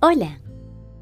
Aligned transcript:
Hola. 0.00 0.40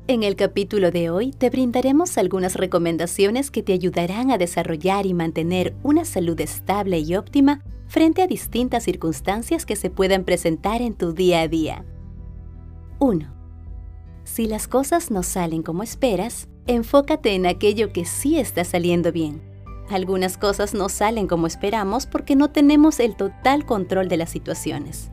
En 0.06 0.22
el 0.22 0.36
capítulo 0.36 0.90
de 0.90 1.10
hoy 1.10 1.32
te 1.32 1.50
brindaremos 1.50 2.18
algunas 2.18 2.54
recomendaciones 2.54 3.50
que 3.50 3.62
te 3.62 3.72
ayudarán 3.72 4.30
a 4.30 4.38
desarrollar 4.38 5.06
y 5.06 5.14
mantener 5.14 5.74
una 5.82 6.04
salud 6.04 6.40
estable 6.40 6.98
y 7.00 7.16
óptima 7.16 7.64
frente 7.88 8.22
a 8.22 8.26
distintas 8.26 8.84
circunstancias 8.84 9.66
que 9.66 9.76
se 9.76 9.90
puedan 9.90 10.24
presentar 10.24 10.82
en 10.82 10.94
tu 10.94 11.12
día 11.12 11.40
a 11.40 11.48
día. 11.48 11.84
1. 13.00 13.26
Si 14.24 14.46
las 14.46 14.68
cosas 14.68 15.10
no 15.10 15.22
salen 15.22 15.62
como 15.62 15.82
esperas, 15.82 16.48
enfócate 16.66 17.34
en 17.34 17.46
aquello 17.46 17.92
que 17.92 18.04
sí 18.04 18.38
está 18.38 18.64
saliendo 18.64 19.12
bien. 19.12 19.42
Algunas 19.90 20.38
cosas 20.38 20.74
no 20.74 20.88
salen 20.88 21.26
como 21.26 21.46
esperamos 21.46 22.06
porque 22.06 22.36
no 22.36 22.50
tenemos 22.50 23.00
el 23.00 23.16
total 23.16 23.66
control 23.66 24.08
de 24.08 24.16
las 24.16 24.30
situaciones. 24.30 25.10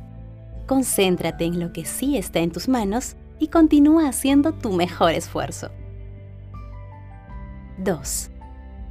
Concéntrate 0.70 1.46
en 1.46 1.60
lo 1.60 1.74
que 1.74 1.84
sí 1.84 2.16
está 2.16 2.42
en 2.42 2.52
tus 2.52 2.68
manos 2.68 3.16
y 3.40 3.48
continúa 3.48 4.08
haciendo 4.08 4.54
tu 4.54 4.72
mejor 4.72 5.14
esfuerzo. 5.14 5.72
2. 7.80 8.30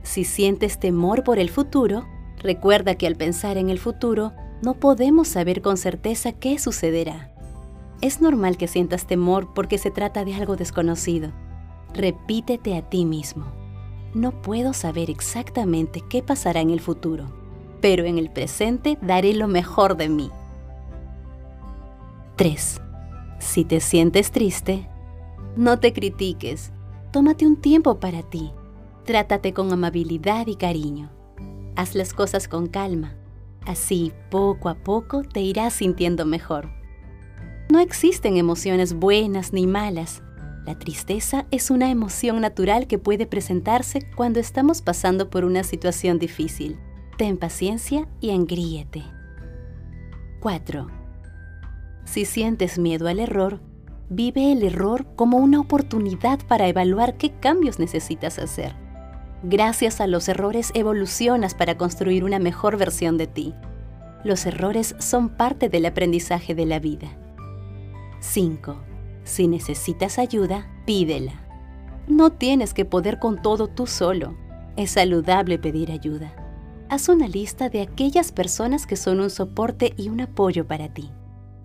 Si 0.02 0.24
sientes 0.24 0.80
temor 0.80 1.22
por 1.22 1.38
el 1.38 1.50
futuro, 1.50 2.04
recuerda 2.38 2.96
que 2.96 3.06
al 3.06 3.14
pensar 3.14 3.58
en 3.58 3.70
el 3.70 3.78
futuro 3.78 4.32
no 4.60 4.74
podemos 4.74 5.28
saber 5.28 5.62
con 5.62 5.76
certeza 5.76 6.32
qué 6.32 6.58
sucederá. 6.58 7.32
Es 8.00 8.20
normal 8.20 8.56
que 8.56 8.66
sientas 8.66 9.06
temor 9.06 9.54
porque 9.54 9.78
se 9.78 9.92
trata 9.92 10.24
de 10.24 10.34
algo 10.34 10.56
desconocido. 10.56 11.30
Repítete 11.94 12.76
a 12.76 12.82
ti 12.82 13.04
mismo. 13.04 13.52
No 14.14 14.42
puedo 14.42 14.72
saber 14.72 15.10
exactamente 15.10 16.02
qué 16.10 16.24
pasará 16.24 16.60
en 16.60 16.70
el 16.70 16.80
futuro, 16.80 17.32
pero 17.80 18.04
en 18.04 18.18
el 18.18 18.30
presente 18.30 18.98
daré 19.00 19.32
lo 19.32 19.46
mejor 19.46 19.96
de 19.96 20.08
mí. 20.08 20.32
3. 22.38 22.80
Si 23.40 23.64
te 23.64 23.80
sientes 23.80 24.30
triste, 24.30 24.88
no 25.56 25.80
te 25.80 25.92
critiques. 25.92 26.70
Tómate 27.10 27.44
un 27.44 27.56
tiempo 27.56 27.98
para 27.98 28.22
ti. 28.22 28.52
Trátate 29.04 29.52
con 29.52 29.72
amabilidad 29.72 30.46
y 30.46 30.54
cariño. 30.54 31.10
Haz 31.74 31.96
las 31.96 32.12
cosas 32.14 32.46
con 32.46 32.68
calma. 32.68 33.16
Así, 33.66 34.12
poco 34.30 34.68
a 34.68 34.76
poco, 34.76 35.24
te 35.24 35.40
irás 35.40 35.72
sintiendo 35.72 36.24
mejor. 36.26 36.70
No 37.70 37.80
existen 37.80 38.36
emociones 38.36 38.94
buenas 38.94 39.52
ni 39.52 39.66
malas. 39.66 40.22
La 40.64 40.78
tristeza 40.78 41.46
es 41.50 41.72
una 41.72 41.90
emoción 41.90 42.40
natural 42.40 42.86
que 42.86 42.98
puede 42.98 43.26
presentarse 43.26 44.08
cuando 44.14 44.38
estamos 44.38 44.80
pasando 44.80 45.28
por 45.28 45.44
una 45.44 45.64
situación 45.64 46.20
difícil. 46.20 46.78
Ten 47.16 47.36
paciencia 47.36 48.06
y 48.20 48.30
engríete. 48.30 49.02
4. 50.38 50.97
Si 52.10 52.24
sientes 52.24 52.78
miedo 52.78 53.06
al 53.06 53.18
error, 53.18 53.60
vive 54.08 54.50
el 54.50 54.62
error 54.62 55.04
como 55.14 55.36
una 55.36 55.60
oportunidad 55.60 56.38
para 56.48 56.66
evaluar 56.66 57.18
qué 57.18 57.32
cambios 57.32 57.78
necesitas 57.78 58.38
hacer. 58.38 58.74
Gracias 59.42 60.00
a 60.00 60.06
los 60.06 60.26
errores 60.30 60.70
evolucionas 60.72 61.54
para 61.54 61.76
construir 61.76 62.24
una 62.24 62.38
mejor 62.38 62.78
versión 62.78 63.18
de 63.18 63.26
ti. 63.26 63.54
Los 64.24 64.46
errores 64.46 64.96
son 64.98 65.28
parte 65.28 65.68
del 65.68 65.84
aprendizaje 65.84 66.54
de 66.54 66.64
la 66.64 66.78
vida. 66.78 67.08
5. 68.20 68.82
Si 69.24 69.46
necesitas 69.46 70.18
ayuda, 70.18 70.66
pídela. 70.86 71.34
No 72.06 72.32
tienes 72.32 72.72
que 72.72 72.86
poder 72.86 73.18
con 73.18 73.42
todo 73.42 73.68
tú 73.68 73.86
solo. 73.86 74.34
Es 74.76 74.92
saludable 74.92 75.58
pedir 75.58 75.92
ayuda. 75.92 76.34
Haz 76.88 77.10
una 77.10 77.28
lista 77.28 77.68
de 77.68 77.82
aquellas 77.82 78.32
personas 78.32 78.86
que 78.86 78.96
son 78.96 79.20
un 79.20 79.28
soporte 79.28 79.92
y 79.98 80.08
un 80.08 80.22
apoyo 80.22 80.66
para 80.66 80.88
ti 80.88 81.12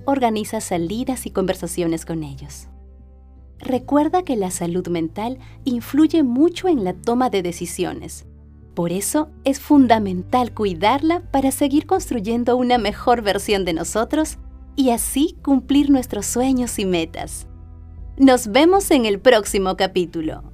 organiza 0.06 0.62
salidas 0.62 1.26
y 1.26 1.32
conversaciones 1.32 2.06
con 2.06 2.24
ellos. 2.24 2.68
Recuerda 3.60 4.24
que 4.24 4.36
la 4.36 4.52
salud 4.52 4.88
mental 4.88 5.40
influye 5.64 6.24
mucho 6.24 6.68
en 6.68 6.84
la 6.84 6.94
toma 6.94 7.30
de 7.30 7.42
decisiones. 7.42 8.26
Por 8.74 8.92
eso 8.92 9.30
es 9.44 9.60
fundamental 9.60 10.54
cuidarla 10.54 11.22
para 11.32 11.52
seguir 11.52 11.86
construyendo 11.86 12.58
una 12.58 12.78
mejor 12.78 13.22
versión 13.22 13.66
de 13.66 13.74
nosotros 13.74 14.38
y 14.76 14.90
así 14.90 15.38
cumplir 15.44 15.90
nuestros 15.90 16.26
sueños 16.26 16.80
y 16.80 16.86
metas. 16.86 17.48
Nos 18.18 18.48
vemos 18.48 18.92
en 18.92 19.06
el 19.06 19.20
próximo 19.20 19.78
capítulo. 19.78 20.53